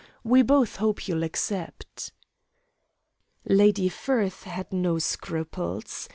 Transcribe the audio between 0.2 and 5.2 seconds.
We both hope you'll accept." Lady Firth had no